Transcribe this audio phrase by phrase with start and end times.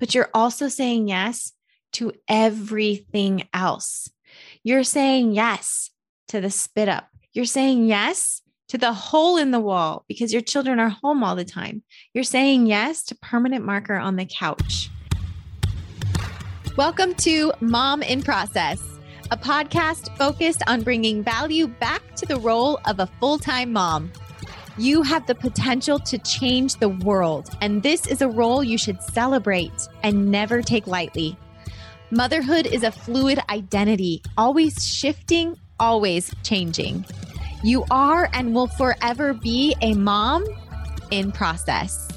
[0.00, 1.52] but you're also saying yes
[1.92, 4.10] to everything else.
[4.64, 5.90] You're saying yes
[6.28, 7.08] to the spit up.
[7.32, 11.36] You're saying yes to the hole in the wall because your children are home all
[11.36, 11.82] the time.
[12.14, 14.88] You're saying yes to permanent marker on the couch.
[16.76, 18.82] Welcome to Mom in Process,
[19.30, 24.10] a podcast focused on bringing value back to the role of a full time mom.
[24.78, 29.02] You have the potential to change the world, and this is a role you should
[29.02, 31.36] celebrate and never take lightly.
[32.12, 37.04] Motherhood is a fluid identity, always shifting, always changing.
[37.64, 40.46] You are and will forever be a mom
[41.10, 42.08] in process.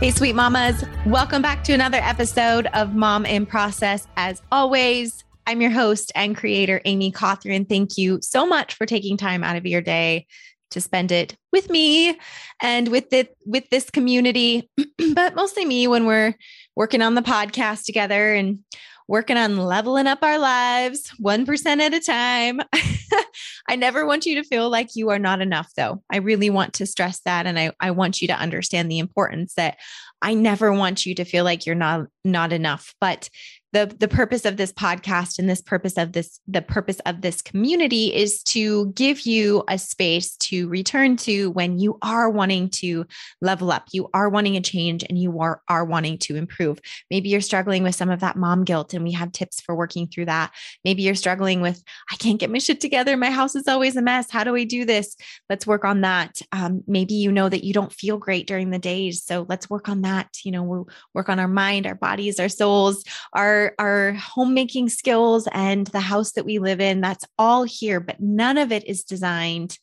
[0.00, 4.06] Hey, sweet mamas, welcome back to another episode of Mom in Process.
[4.16, 7.68] As always, I'm your host and creator, Amy Cawthron.
[7.68, 10.26] Thank you so much for taking time out of your day
[10.70, 12.18] to spend it with me
[12.62, 14.70] and with it with this community,
[15.14, 16.34] but mostly me when we're
[16.74, 18.60] working on the podcast together and
[19.06, 22.60] working on leveling up our lives 1% at a time.
[23.68, 26.02] I never want you to feel like you are not enough, though.
[26.10, 27.46] I really want to stress that.
[27.46, 29.76] And I, I want you to understand the importance that
[30.22, 32.94] I never want you to feel like you're not, not enough.
[32.98, 33.28] But
[33.74, 37.42] the the purpose of this podcast and this purpose of this the purpose of this
[37.42, 43.04] community is to give you a space to return to when you are wanting to
[43.40, 43.88] level up.
[43.90, 46.78] You are wanting a change and you are are wanting to improve.
[47.10, 50.06] Maybe you're struggling with some of that mom guilt and we have tips for working
[50.06, 50.52] through that.
[50.84, 53.16] Maybe you're struggling with i can't get my shit together.
[53.16, 54.30] My house is always a mess.
[54.30, 55.16] How do i do this?
[55.50, 56.40] Let's work on that.
[56.52, 59.24] Um, maybe you know that you don't feel great during the days.
[59.24, 60.28] So let's work on that.
[60.44, 63.02] You know we'll work on our mind our bodies our souls
[63.32, 68.20] our our homemaking skills and the house that we live in that's all here but
[68.20, 69.78] none of it is designed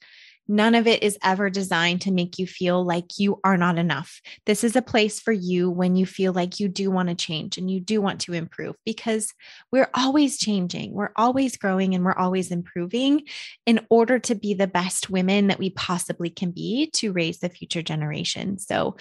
[0.51, 4.21] None of it is ever designed to make you feel like you are not enough.
[4.45, 7.57] This is a place for you when you feel like you do want to change
[7.57, 9.33] and you do want to improve because
[9.71, 13.23] we're always changing, we're always growing, and we're always improving
[13.65, 17.47] in order to be the best women that we possibly can be to raise the
[17.47, 18.59] future generation.
[18.59, 18.97] So,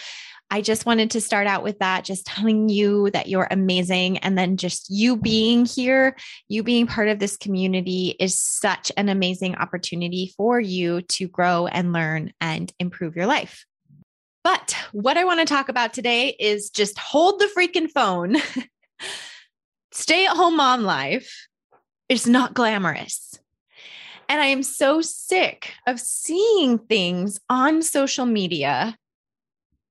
[0.53, 4.19] I just wanted to start out with that, just telling you that you're amazing.
[4.19, 6.17] And then just you being here,
[6.49, 11.69] you being part of this community is such an amazing opportunity for you to grow
[11.69, 13.65] and learn and improve your life.
[14.43, 18.37] But what I want to talk about today is just hold the freaking phone.
[19.93, 21.47] Stay at home mom life
[22.09, 23.39] is not glamorous.
[24.29, 28.97] And I am so sick of seeing things on social media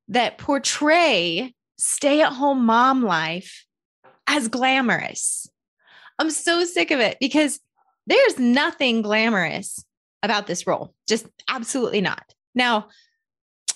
[0.09, 3.65] that portray stay at home mom life
[4.27, 5.49] as glamorous.
[6.17, 7.59] I'm so sick of it because
[8.05, 9.83] there's nothing glamorous
[10.21, 12.33] about this role, just absolutely not.
[12.53, 12.89] Now,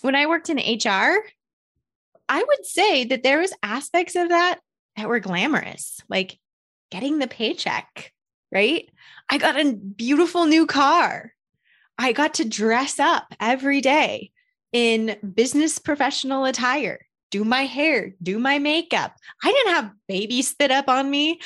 [0.01, 1.23] when I worked in HR,
[2.27, 4.59] I would say that there was aspects of that
[4.97, 6.37] that were glamorous, like
[6.91, 8.11] getting the paycheck,
[8.51, 8.89] right?
[9.29, 11.33] I got a beautiful new car.
[11.97, 14.32] I got to dress up every day
[14.73, 16.99] in business professional attire,
[17.31, 19.15] do my hair, do my makeup.
[19.43, 21.39] I didn't have baby spit up on me.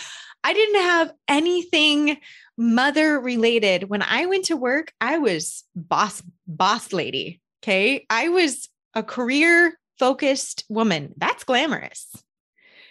[0.44, 2.18] I didn't have anything
[2.58, 3.90] mother related.
[3.90, 8.06] When I went to work, I was boss boss lady, okay?
[8.10, 11.14] I was a career focused woman.
[11.18, 12.08] That's glamorous.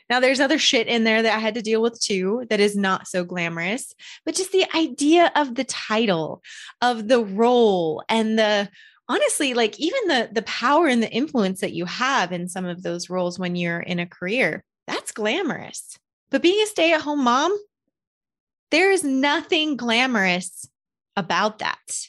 [0.09, 2.77] Now, there's other shit in there that I had to deal with too that is
[2.77, 3.93] not so glamorous,
[4.25, 6.43] but just the idea of the title,
[6.81, 8.69] of the role, and the
[9.09, 12.83] honestly like even the the power and the influence that you have in some of
[12.83, 15.99] those roles when you're in a career that's glamorous.
[16.31, 17.57] But being a stay-at-home mom
[18.71, 20.69] there is nothing glamorous
[21.17, 22.09] about that.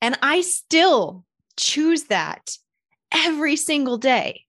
[0.00, 1.24] And i still
[1.56, 2.56] choose that
[3.12, 4.44] every single day.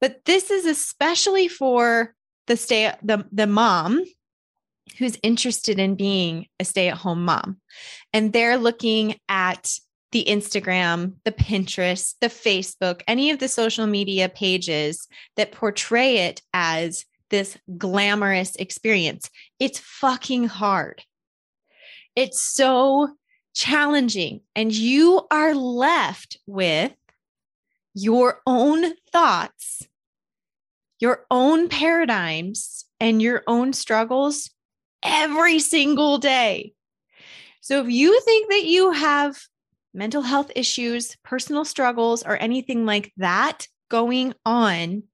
[0.00, 2.14] But this is especially for
[2.46, 4.04] the stay the the mom
[4.98, 7.56] who's interested in being a stay-at-home mom.
[8.12, 9.72] And they're looking at
[10.14, 16.40] the Instagram, the Pinterest, the Facebook, any of the social media pages that portray it
[16.54, 19.28] as this glamorous experience.
[19.58, 21.02] It's fucking hard.
[22.14, 23.08] It's so
[23.56, 24.42] challenging.
[24.54, 26.92] And you are left with
[27.92, 29.82] your own thoughts,
[31.00, 34.48] your own paradigms, and your own struggles
[35.02, 36.72] every single day.
[37.62, 39.36] So if you think that you have
[39.94, 45.04] mental health issues, personal struggles, or anything like that going on,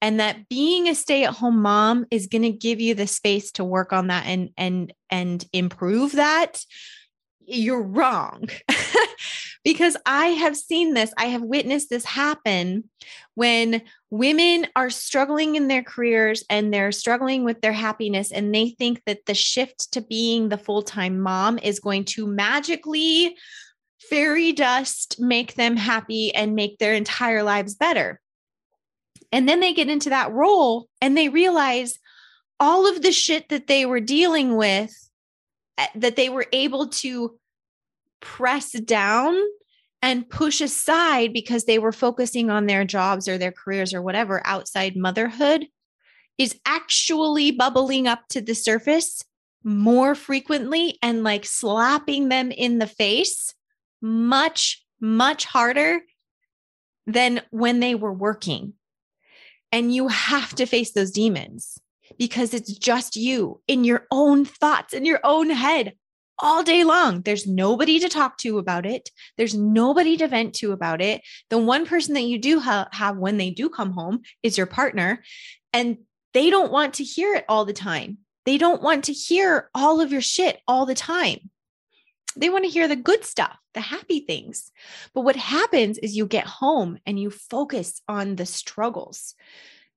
[0.00, 3.92] and that being a stay-at-home mom is going to give you the space to work
[3.92, 6.64] on that and and and improve that,
[7.40, 8.48] you're wrong.
[9.64, 12.90] because I have seen this, I have witnessed this happen
[13.34, 18.70] when women are struggling in their careers and they're struggling with their happiness, and they
[18.70, 23.36] think that the shift to being the full time mom is going to magically
[24.12, 28.20] fairy dust make them happy and make their entire lives better.
[29.32, 31.98] And then they get into that role and they realize
[32.60, 34.92] all of the shit that they were dealing with
[35.78, 37.38] eh, that they were able to
[38.20, 39.34] press down
[40.02, 44.42] and push aside because they were focusing on their jobs or their careers or whatever
[44.44, 45.66] outside motherhood
[46.36, 49.24] is actually bubbling up to the surface
[49.64, 53.54] more frequently and like slapping them in the face
[54.02, 56.00] much, much harder
[57.06, 58.74] than when they were working.
[59.70, 61.78] And you have to face those demons
[62.18, 65.94] because it's just you in your own thoughts, in your own head
[66.38, 67.22] all day long.
[67.22, 69.10] There's nobody to talk to about it.
[69.38, 71.22] There's nobody to vent to about it.
[71.50, 74.66] The one person that you do ha- have when they do come home is your
[74.66, 75.22] partner.
[75.72, 75.98] And
[76.34, 78.18] they don't want to hear it all the time.
[78.44, 81.50] They don't want to hear all of your shit all the time.
[82.36, 84.70] They want to hear the good stuff, the happy things.
[85.14, 89.34] But what happens is you get home and you focus on the struggles,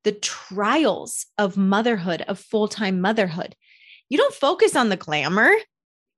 [0.04, 3.56] the trials of motherhood, of full time motherhood.
[4.10, 5.52] You don't focus on the glamour.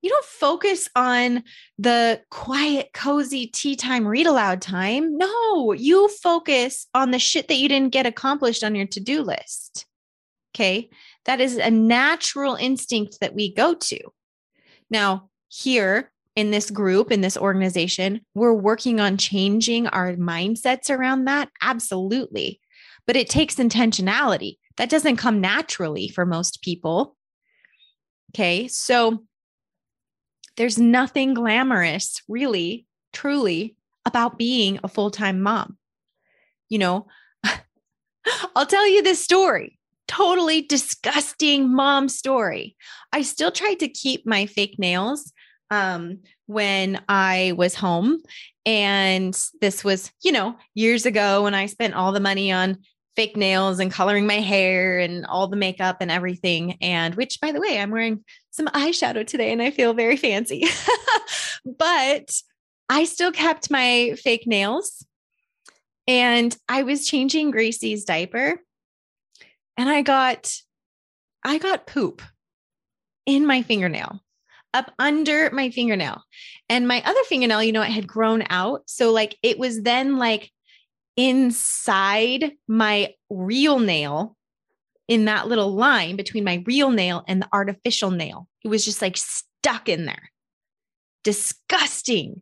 [0.01, 1.43] You don't focus on
[1.79, 5.17] the quiet, cozy tea time, read aloud time.
[5.17, 9.23] No, you focus on the shit that you didn't get accomplished on your to do
[9.23, 9.85] list.
[10.55, 10.89] Okay.
[11.25, 13.99] That is a natural instinct that we go to.
[14.89, 21.25] Now, here in this group, in this organization, we're working on changing our mindsets around
[21.25, 21.49] that.
[21.61, 22.59] Absolutely.
[23.05, 24.57] But it takes intentionality.
[24.77, 27.15] That doesn't come naturally for most people.
[28.31, 28.67] Okay.
[28.67, 29.23] So
[30.57, 35.77] there's nothing glamorous, really, truly, about being a full time mom.
[36.69, 37.07] You know,
[38.55, 39.77] I'll tell you this story
[40.07, 42.75] totally disgusting mom story.
[43.11, 45.33] I still tried to keep my fake nails
[45.71, 48.21] um, when I was home.
[48.65, 52.79] And this was, you know, years ago when I spent all the money on
[53.15, 56.77] fake nails and coloring my hair and all the makeup and everything.
[56.81, 60.65] And which, by the way, I'm wearing some eyeshadow today and I feel very fancy.
[61.65, 62.41] but
[62.89, 65.05] I still kept my fake nails.
[66.07, 68.61] And I was changing Gracie's diaper
[69.77, 70.53] and I got
[71.43, 72.21] I got poop
[73.25, 74.21] in my fingernail
[74.73, 76.21] up under my fingernail.
[76.69, 78.83] And my other fingernail, you know, it had grown out.
[78.85, 80.51] So, like, it was then like
[81.15, 84.35] inside my real nail
[85.07, 88.47] in that little line between my real nail and the artificial nail.
[88.63, 90.31] It was just like stuck in there.
[91.23, 92.41] Disgusting.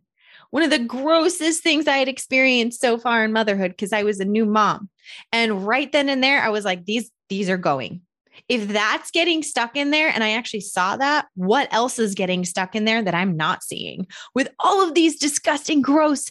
[0.51, 4.19] One of the grossest things I had experienced so far in motherhood because I was
[4.19, 4.89] a new mom.
[5.31, 8.01] And right then and there, I was like, these, these are going.
[8.47, 12.45] If that's getting stuck in there, and I actually saw that, what else is getting
[12.45, 14.07] stuck in there that I'm not seeing?
[14.35, 16.29] With all of these disgusting, gross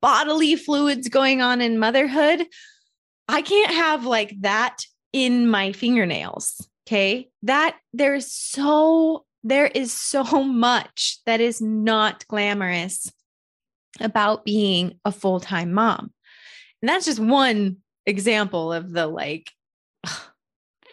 [0.00, 2.46] bodily fluids going on in motherhood,
[3.28, 6.66] I can't have like that in my fingernails.
[6.86, 7.30] Okay.
[7.42, 13.10] That there's so, there is so much that is not glamorous
[14.00, 16.12] about being a full time mom.
[16.82, 19.50] And that's just one example of the like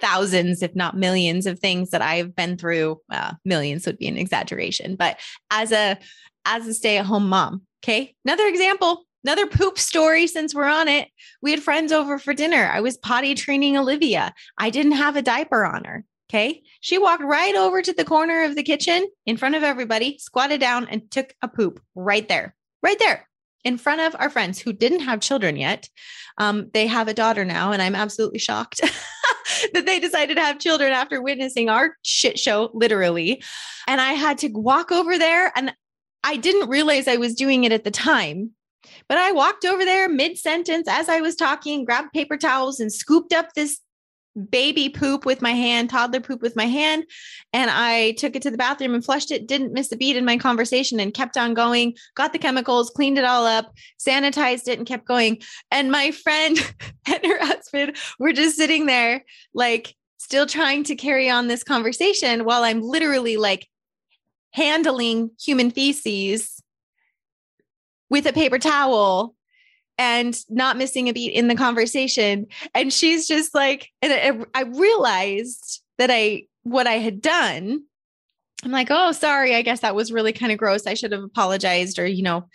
[0.02, 3.00] thousands, if not millions, of things that I've been through.
[3.12, 5.20] Uh, millions would be an exaggeration, but
[5.52, 5.98] as a
[6.46, 7.64] as a stay at home mom.
[7.84, 9.04] Okay, another example.
[9.24, 11.10] Another poop story since we're on it.
[11.42, 12.70] We had friends over for dinner.
[12.72, 14.34] I was potty training Olivia.
[14.58, 16.06] I didn't have a diaper on her.
[16.30, 16.62] Okay.
[16.82, 20.62] She walked right over to the corner of the kitchen in front of everybody, squatted
[20.62, 23.28] down, and took a poop right there, right there
[23.64, 25.90] in front of our friends who didn't have children yet.
[26.38, 28.82] Um, they have a daughter now, and I'm absolutely shocked
[29.74, 33.44] that they decided to have children after witnessing our shit show, literally.
[33.88, 35.74] And I had to walk over there, and
[36.24, 38.52] I didn't realize I was doing it at the time.
[39.10, 42.92] But I walked over there mid sentence as I was talking, grabbed paper towels and
[42.92, 43.80] scooped up this
[44.38, 47.06] baby poop with my hand, toddler poop with my hand.
[47.54, 50.26] And I took it to the bathroom and flushed it, didn't miss a beat in
[50.26, 54.78] my conversation and kept on going, got the chemicals, cleaned it all up, sanitized it,
[54.78, 55.42] and kept going.
[55.72, 56.58] And my friend
[57.08, 62.44] and her husband were just sitting there, like, still trying to carry on this conversation
[62.44, 63.68] while I'm literally like
[64.52, 66.62] handling human feces
[68.10, 69.37] with a paper towel
[69.98, 72.48] and not missing a beat in the conversation.
[72.74, 77.84] And she's just like, and I, I realized that I, what I had done
[78.64, 79.56] I'm like, oh, sorry.
[79.56, 80.88] I guess that was really kind of gross.
[80.88, 82.48] I should have apologized or, you know,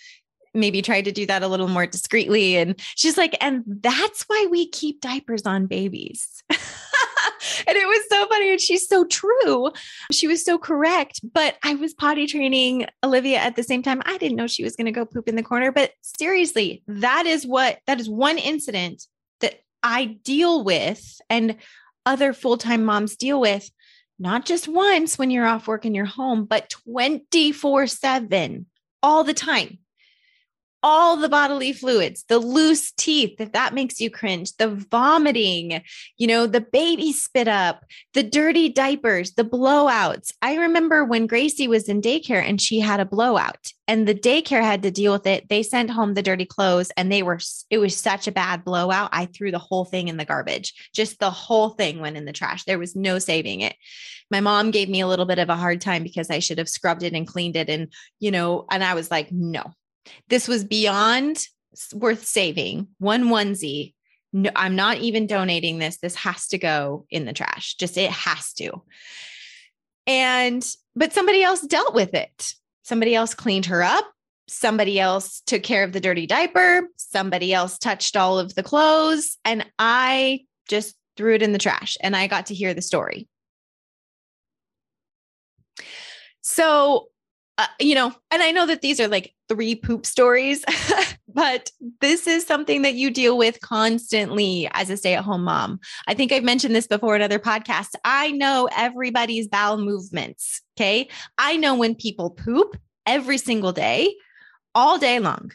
[0.55, 2.57] maybe tried to do that a little more discreetly.
[2.57, 6.43] And she's like, and that's why we keep diapers on babies.
[7.67, 8.51] and it was so funny.
[8.51, 9.71] And she's so true.
[10.11, 11.21] She was so correct.
[11.33, 14.03] But I was potty training Olivia at the same time.
[14.05, 15.73] I didn't know she was going to go poop in the corner.
[15.73, 19.05] But seriously, that is what, that is one incident
[19.41, 21.57] that I deal with and
[22.07, 23.71] other full time moms deal with,
[24.19, 28.67] not just once when you're off work in your home, but 24 7
[29.03, 29.79] all the time
[30.83, 35.83] all the bodily fluids, the loose teeth, if that makes you cringe, the vomiting,
[36.19, 37.85] you know, the baby spit up,
[38.15, 40.33] the dirty diapers, the blowouts.
[40.43, 44.63] I remember when Gracie was in daycare and she had a blowout and the daycare
[44.63, 45.49] had to deal with it.
[45.49, 47.39] They sent home the dirty clothes and they were,
[47.71, 49.11] it was such a bad blowout.
[49.13, 50.91] I threw the whole thing in the garbage.
[50.95, 52.65] Just the whole thing went in the trash.
[52.65, 53.77] There was no saving it.
[54.31, 56.69] My mom gave me a little bit of a hard time because I should have
[56.69, 57.69] scrubbed it and cleaned it.
[57.69, 59.75] And, you know, and I was like, no,
[60.29, 61.47] this was beyond
[61.95, 62.89] worth saving.
[62.99, 63.95] One onesie.
[64.33, 65.99] No, I'm not even donating this.
[65.99, 67.75] This has to go in the trash.
[67.75, 68.83] Just it has to.
[70.07, 70.67] And,
[70.97, 72.55] but somebody else dealt with it.
[72.83, 74.05] Somebody else cleaned her up.
[74.49, 76.89] Somebody else took care of the dirty diaper.
[76.97, 79.37] Somebody else touched all of the clothes.
[79.45, 83.29] And I just threw it in the trash and I got to hear the story.
[86.41, 87.09] So
[87.59, 90.65] uh, you know, and I know that these are like three poop stories,
[91.29, 95.79] but this is something that you deal with constantly as a stay at home mom.
[96.07, 97.95] I think I've mentioned this before in other podcasts.
[98.05, 100.63] I know everybody's bowel movements.
[100.79, 101.09] Okay.
[101.37, 104.15] I know when people poop every single day,
[104.75, 105.53] all day long.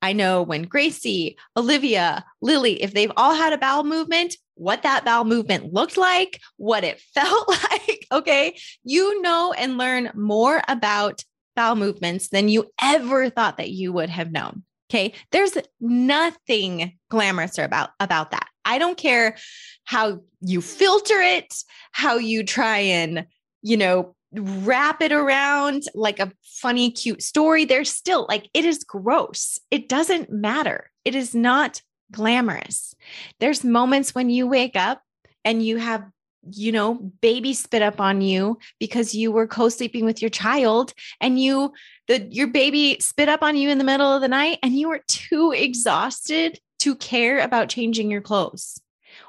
[0.00, 5.04] I know when Gracie, Olivia, Lily, if they've all had a bowel movement, what that
[5.04, 8.06] bowel movement looked like, what it felt like.
[8.12, 8.58] Okay.
[8.82, 11.24] You know and learn more about
[11.56, 14.62] bowel movements than you ever thought that you would have known.
[14.90, 15.14] Okay.
[15.32, 18.48] There's nothing glamorous about, about that.
[18.64, 19.36] I don't care
[19.84, 21.54] how you filter it,
[21.92, 23.26] how you try and,
[23.62, 27.64] you know, wrap it around like a funny, cute story.
[27.64, 29.58] There's still like, it is gross.
[29.70, 30.90] It doesn't matter.
[31.04, 31.82] It is not
[32.12, 32.94] glamorous.
[33.40, 35.02] There's moments when you wake up
[35.44, 36.04] and you have
[36.50, 41.40] you know, baby spit up on you because you were co-sleeping with your child and
[41.40, 41.72] you
[42.08, 44.88] the your baby spit up on you in the middle of the night and you
[44.88, 48.80] were too exhausted to care about changing your clothes.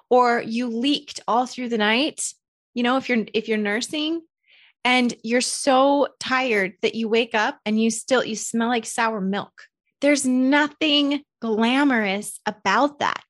[0.10, 2.34] Or you leaked all through the night,
[2.74, 4.22] you know, if you're if you're nursing
[4.84, 9.22] and you're so tired that you wake up and you still you smell like sour
[9.22, 9.54] milk.
[10.02, 13.24] There's nothing glamorous about that.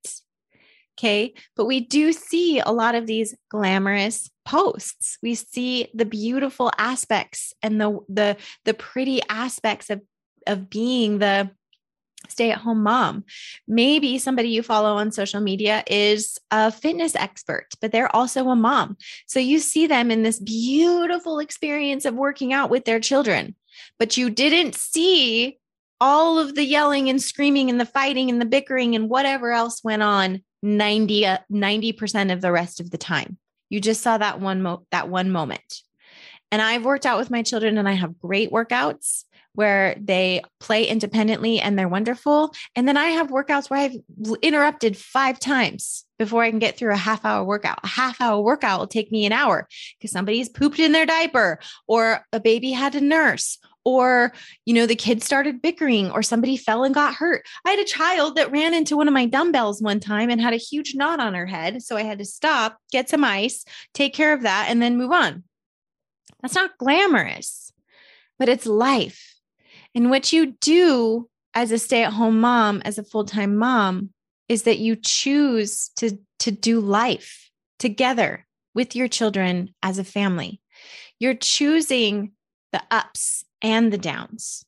[0.98, 1.34] Okay.
[1.56, 5.18] But we do see a lot of these glamorous posts.
[5.22, 10.02] We see the beautiful aspects and the the the pretty aspects of
[10.48, 11.52] of being the
[12.30, 13.24] stay at home mom.
[13.68, 18.56] Maybe somebody you follow on social media is a fitness expert, but they're also a
[18.56, 18.98] mom.
[19.28, 23.56] So you see them in this beautiful experience of working out with their children,
[24.00, 25.60] but you didn't see
[26.02, 29.84] all of the yelling and screaming and the fighting and the bickering and whatever else
[29.84, 33.38] went on 90 uh, 90% of the rest of the time.
[33.70, 35.82] You just saw that one mo- that one moment.
[36.52, 40.86] And I've worked out with my children and I have great workouts where they play
[40.86, 42.54] independently and they're wonderful.
[42.76, 43.96] And then I have workouts where I've
[44.42, 47.80] interrupted five times before I can get through a half hour workout.
[47.84, 49.68] A half hour workout will take me an hour
[49.98, 54.34] because somebody's pooped in their diaper or a baby had a nurse or
[54.66, 57.46] you know the kids started bickering or somebody fell and got hurt.
[57.66, 60.54] I had a child that ran into one of my dumbbells one time and had
[60.54, 61.82] a huge knot on her head.
[61.84, 63.64] So i had to stop get some ice
[63.94, 65.44] take care of that and then move on.
[66.42, 67.66] That's not glamorous
[68.38, 69.36] but it's life.
[69.94, 74.10] And what you do as a stay-at-home mom as a full-time mom
[74.50, 77.50] is that you choose to to do life
[77.80, 80.62] together with your children as a family.
[81.18, 82.34] You're choosing
[82.74, 84.66] the ups and the downs.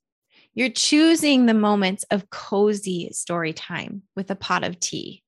[0.53, 5.23] You're choosing the moments of cozy story time with a pot of tea,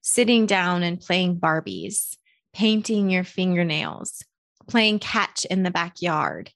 [0.00, 2.16] sitting down and playing Barbies,
[2.52, 4.24] painting your fingernails,
[4.66, 6.50] playing catch in the backyard,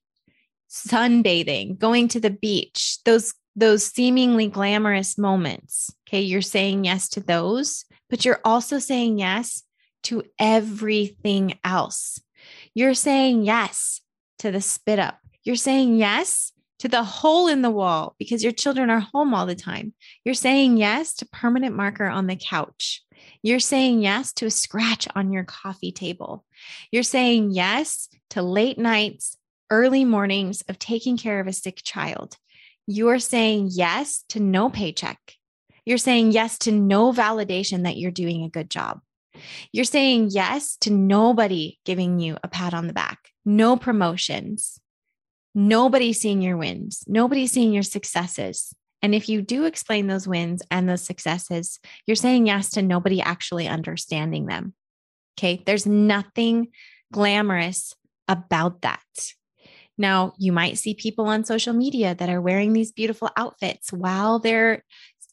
[0.68, 5.94] sunbathing, going to the beach, those those seemingly glamorous moments.
[6.06, 9.62] Okay, you're saying yes to those, but you're also saying yes
[10.02, 12.20] to everything else.
[12.74, 14.02] You're saying yes
[14.40, 15.20] to the spit up.
[15.46, 19.46] You're saying yes to the hole in the wall because your children are home all
[19.46, 19.94] the time.
[20.24, 23.02] You're saying yes to permanent marker on the couch.
[23.42, 26.44] You're saying yes to a scratch on your coffee table.
[26.90, 29.38] You're saying yes to late nights
[29.70, 32.36] early mornings of taking care of a sick child,
[32.86, 35.18] you're saying yes to no paycheck.
[35.84, 39.00] You're saying yes to no validation that you're doing a good job.
[39.72, 44.80] You're saying yes to nobody giving you a pat on the back, no promotions,
[45.56, 48.74] nobody seeing your wins, nobody seeing your successes.
[49.02, 53.20] And if you do explain those wins and those successes, you're saying yes to nobody
[53.22, 54.74] actually understanding them.
[55.38, 55.62] Okay.
[55.64, 56.68] There's nothing
[57.12, 57.94] glamorous
[58.28, 59.00] about that.
[59.98, 64.38] Now, you might see people on social media that are wearing these beautiful outfits while
[64.38, 64.84] they're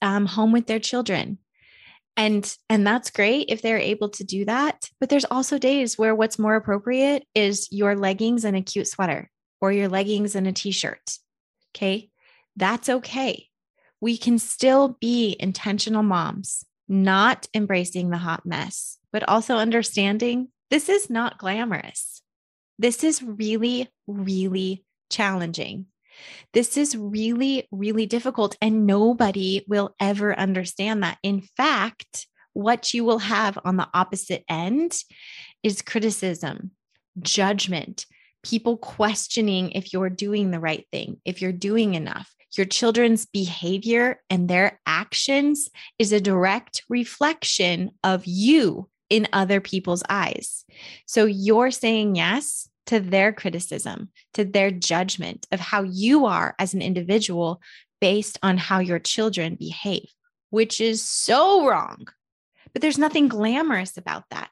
[0.02, 1.38] um, home with their children.
[2.16, 6.14] And and that's great if they're able to do that, but there's also days where
[6.14, 9.32] what's more appropriate is your leggings and a cute sweater
[9.64, 11.20] or your leggings and a t-shirt.
[11.74, 12.10] Okay?
[12.58, 13.48] That's okay.
[14.02, 20.90] We can still be intentional moms, not embracing the hot mess, but also understanding this
[20.90, 22.22] is not glamorous.
[22.78, 25.86] This is really, really challenging.
[26.52, 31.20] This is really, really difficult, and nobody will ever understand that.
[31.24, 34.94] In fact, what you will have on the opposite end
[35.64, 36.72] is criticism,
[37.22, 38.06] judgment,
[38.44, 42.30] people questioning if you're doing the right thing, if you're doing enough.
[42.56, 50.04] Your children's behavior and their actions is a direct reflection of you in other people's
[50.10, 50.64] eyes.
[51.08, 56.74] So you're saying yes to their criticism, to their judgment of how you are as
[56.74, 57.62] an individual
[58.02, 60.10] based on how your children behave,
[60.50, 62.06] which is so wrong.
[62.74, 64.50] But there's nothing glamorous about that.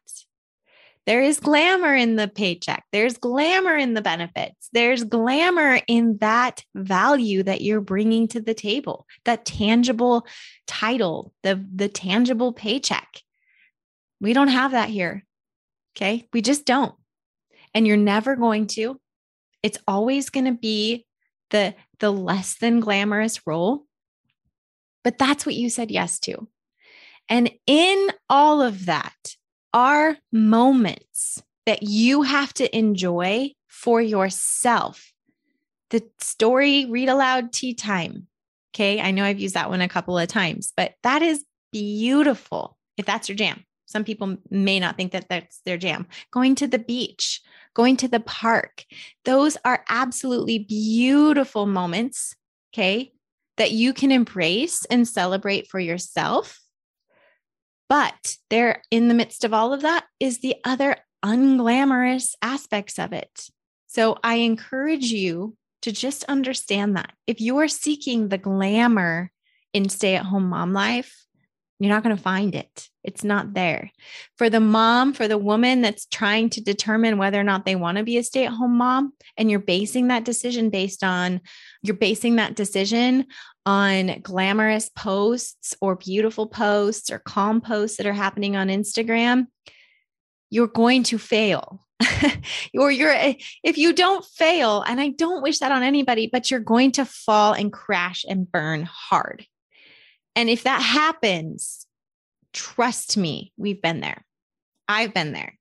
[1.08, 2.86] There is glamour in the paycheck.
[2.92, 4.70] There's glamour in the benefits.
[4.72, 10.28] There's glamour in that value that you're bringing to the table, that tangible
[10.68, 13.22] title, the, the tangible paycheck.
[14.20, 15.26] We don't have that here.
[15.96, 16.28] Okay.
[16.32, 16.94] We just don't
[17.74, 19.00] and you're never going to.
[19.64, 21.06] It's always going to be
[21.50, 23.86] the the less than glamorous role.
[25.04, 26.48] But that's what you said yes to.
[27.30, 29.36] And in all of that
[29.74, 35.12] are moments that you have to enjoy for yourself.
[35.90, 38.28] The story read aloud tea time.
[38.74, 39.02] Okay.
[39.02, 43.06] I know I've used that one a couple of times, but that is beautiful if
[43.06, 43.64] that's your jam.
[43.86, 46.08] Some people may not think that that's their jam.
[46.32, 47.42] Going to the beach,
[47.74, 48.86] going to the park.
[49.26, 52.34] Those are absolutely beautiful moments,
[52.74, 53.12] okay,
[53.58, 56.61] that you can embrace and celebrate for yourself.
[57.92, 63.12] But there, in the midst of all of that, is the other unglamorous aspects of
[63.12, 63.50] it.
[63.88, 67.12] So I encourage you to just understand that.
[67.28, 69.30] If you are seeking the glamour
[69.74, 71.14] in stay at home mom life,
[71.84, 72.90] you're not going to find it.
[73.04, 73.92] It's not there.
[74.38, 77.98] For the mom, for the woman that's trying to determine whether or not they want
[77.98, 81.42] to be a stay at home mom, and you're basing that decision based on,
[81.82, 83.26] you're basing that decision
[83.66, 89.48] on glamorous posts or beautiful posts or calm posts that are happening on Instagram,
[90.50, 91.86] you're going to fail.
[92.78, 96.50] or you're, eh, if you don't fail, and I don't wish that on anybody, but
[96.50, 99.46] you're going to fall and crash and burn hard.
[100.36, 101.86] And if that happens,
[102.54, 104.24] trust me, we've been there.
[104.88, 105.58] I've been there.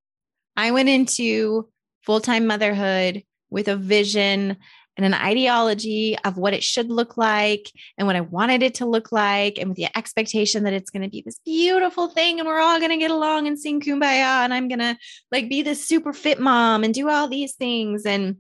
[0.57, 1.69] I went into
[2.03, 4.57] full time motherhood with a vision
[4.97, 8.87] and an ideology of what it should look like and what I wanted it to
[8.87, 12.47] look like, and with the expectation that it's going to be this beautiful thing and
[12.47, 14.97] we're all going to get along and sing kumbaya and I'm going to
[15.33, 18.05] like be this super fit mom and do all these things.
[18.05, 18.39] And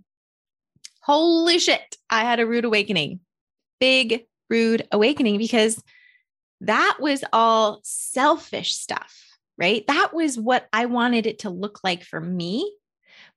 [1.01, 3.21] holy shit, I had a rude awakening,
[3.79, 5.83] big, rude awakening because
[6.62, 9.14] that was all selfish stuff,
[9.57, 9.87] right?
[9.87, 12.77] That was what I wanted it to look like for me.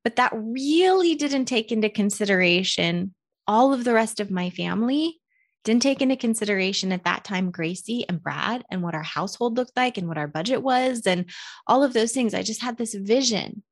[0.03, 3.13] But that really didn't take into consideration
[3.47, 5.19] all of the rest of my family,
[5.63, 9.77] didn't take into consideration at that time Gracie and Brad and what our household looked
[9.77, 11.29] like and what our budget was and
[11.67, 12.33] all of those things.
[12.33, 13.63] I just had this vision.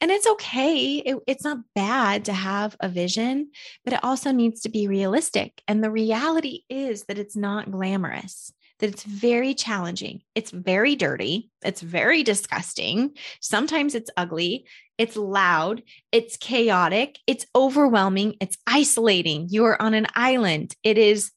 [0.00, 0.96] And it's okay.
[0.96, 3.50] It, it's not bad to have a vision,
[3.84, 5.62] but it also needs to be realistic.
[5.68, 8.52] And the reality is that it's not glamorous
[8.84, 10.20] that it's very challenging.
[10.34, 11.50] It's very dirty.
[11.64, 13.16] It's very disgusting.
[13.40, 14.66] Sometimes it's ugly.
[14.98, 15.82] It's loud.
[16.12, 17.18] It's chaotic.
[17.26, 18.34] It's overwhelming.
[18.40, 19.46] It's isolating.
[19.48, 20.76] You are on an island.
[20.82, 21.30] It is,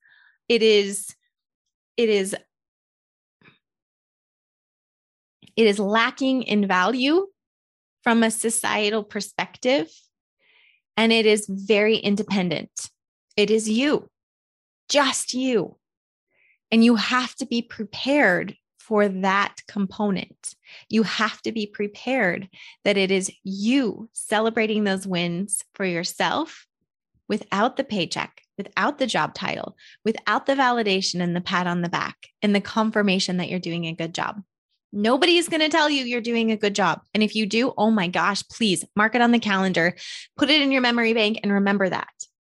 [0.49, 1.15] it is,
[1.95, 2.35] it is,
[5.55, 7.27] it is lacking in value
[8.03, 9.89] from a societal perspective.
[10.97, 12.71] And it is very independent.
[13.37, 14.09] It is you,
[14.89, 15.77] just you.
[16.71, 20.55] And you have to be prepared for that component.
[20.89, 22.47] You have to be prepared
[22.85, 26.67] that it is you celebrating those wins for yourself
[27.27, 29.75] without the paycheck, without the job title,
[30.05, 33.85] without the validation and the pat on the back and the confirmation that you're doing
[33.85, 34.41] a good job.
[34.93, 37.01] Nobody's going to tell you you're doing a good job.
[37.13, 39.95] And if you do, oh my gosh, please mark it on the calendar,
[40.37, 42.13] put it in your memory bank, and remember that.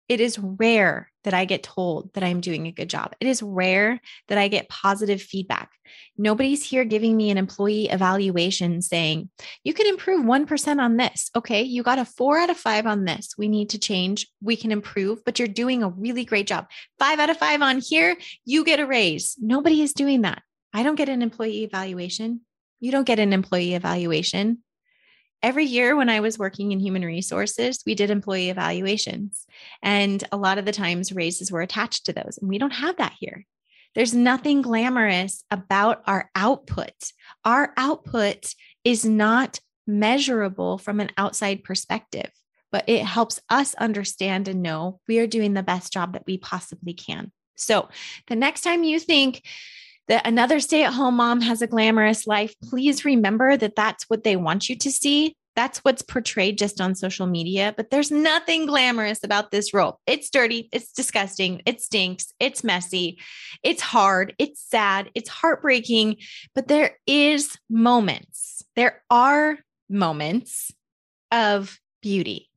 [0.07, 3.13] It is rare that I get told that I'm doing a good job.
[3.19, 5.69] It is rare that I get positive feedback.
[6.17, 9.29] Nobody's here giving me an employee evaluation saying,
[9.63, 11.29] you can improve 1% on this.
[11.35, 13.35] Okay, you got a four out of five on this.
[13.37, 14.27] We need to change.
[14.41, 16.67] We can improve, but you're doing a really great job.
[16.97, 19.35] Five out of five on here, you get a raise.
[19.39, 20.41] Nobody is doing that.
[20.73, 22.41] I don't get an employee evaluation.
[22.79, 24.59] You don't get an employee evaluation
[25.41, 29.45] every year when I was working in human resources, we did employee evaluations.
[29.81, 32.37] And a lot of the times raises were attached to those.
[32.39, 33.45] And we don't have that here.
[33.95, 36.93] There's nothing glamorous about our output.
[37.43, 42.29] Our output is not measurable from an outside perspective,
[42.71, 46.37] but it helps us understand and know we are doing the best job that we
[46.37, 47.31] possibly can.
[47.55, 47.89] So
[48.27, 49.43] the next time you think,
[50.09, 54.23] that another stay at home mom has a glamorous life, please remember that that's what
[54.23, 55.35] they want you to see.
[55.55, 59.99] That's what's portrayed just on social media, but there's nothing glamorous about this role.
[60.07, 63.19] It's dirty, it's disgusting, it stinks, it's messy,
[63.61, 66.17] it's hard, it's sad, it's heartbreaking,
[66.55, 68.63] but there is moments.
[68.75, 70.71] There are moments
[71.31, 72.49] of beauty.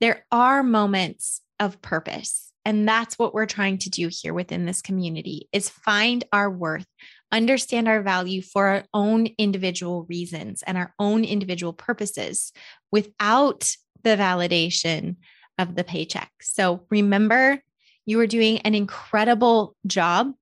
[0.00, 2.49] There are moments of purpose.
[2.64, 6.86] And that's what we're trying to do here within this community is find our worth,
[7.32, 12.52] understand our value for our own individual reasons and our own individual purposes
[12.92, 13.70] without
[14.02, 15.16] the validation
[15.58, 16.30] of the paycheck.
[16.42, 17.62] So remember,
[18.06, 20.32] you are doing an incredible job.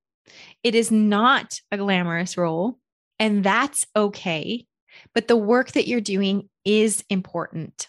[0.62, 2.78] It is not a glamorous role,
[3.18, 4.66] and that's okay.
[5.14, 7.88] But the work that you're doing is important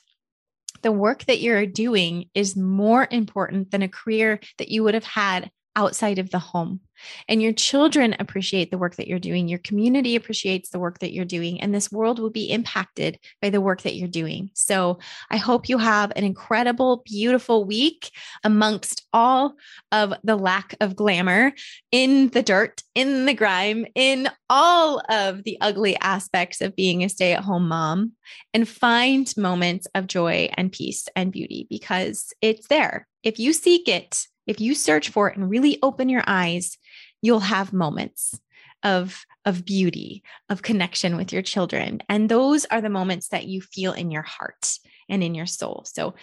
[0.81, 5.03] the work that you're doing is more important than a career that you would have
[5.03, 6.81] had outside of the home.
[7.27, 9.47] And your children appreciate the work that you're doing.
[9.47, 11.61] Your community appreciates the work that you're doing.
[11.61, 14.49] And this world will be impacted by the work that you're doing.
[14.53, 18.11] So I hope you have an incredible, beautiful week
[18.43, 19.55] amongst all
[19.91, 21.53] of the lack of glamour
[21.91, 27.09] in the dirt, in the grime, in all of the ugly aspects of being a
[27.09, 28.11] stay at home mom,
[28.53, 33.07] and find moments of joy and peace and beauty because it's there.
[33.23, 36.77] If you seek it, if you search for it and really open your eyes,
[37.21, 38.37] you'll have moments
[38.83, 42.01] of of beauty, of connection with your children.
[42.09, 45.83] And those are the moments that you feel in your heart and in your soul.
[45.85, 46.15] So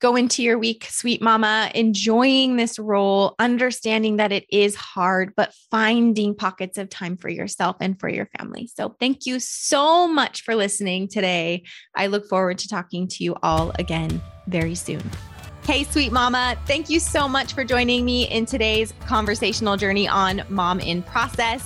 [0.00, 5.52] go into your week, sweet mama, enjoying this role, understanding that it is hard, but
[5.70, 8.70] finding pockets of time for yourself and for your family.
[8.74, 11.64] So, thank you so much for listening today.
[11.94, 15.02] I look forward to talking to you all again very soon.
[15.68, 20.42] Hey, sweet mama, thank you so much for joining me in today's conversational journey on
[20.48, 21.62] Mom in Process.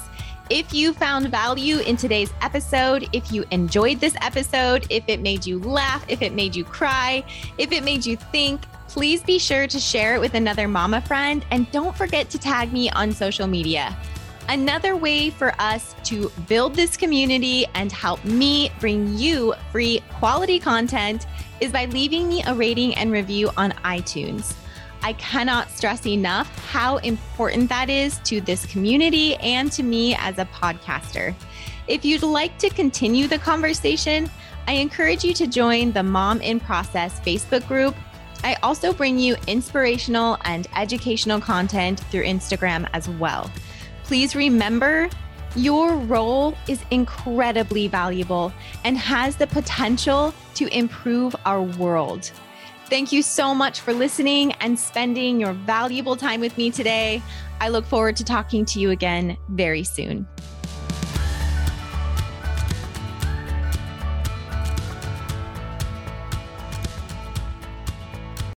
[0.50, 5.46] If you found value in today's episode, if you enjoyed this episode, if it made
[5.46, 7.22] you laugh, if it made you cry,
[7.58, 11.46] if it made you think, please be sure to share it with another mama friend
[11.52, 13.96] and don't forget to tag me on social media.
[14.52, 20.58] Another way for us to build this community and help me bring you free quality
[20.58, 21.26] content
[21.62, 24.54] is by leaving me a rating and review on iTunes.
[25.02, 30.36] I cannot stress enough how important that is to this community and to me as
[30.36, 31.34] a podcaster.
[31.88, 34.28] If you'd like to continue the conversation,
[34.68, 37.94] I encourage you to join the Mom in Process Facebook group.
[38.44, 43.50] I also bring you inspirational and educational content through Instagram as well.
[44.12, 45.08] Please remember
[45.56, 48.52] your role is incredibly valuable
[48.84, 52.30] and has the potential to improve our world.
[52.90, 57.22] Thank you so much for listening and spending your valuable time with me today.
[57.58, 60.28] I look forward to talking to you again very soon.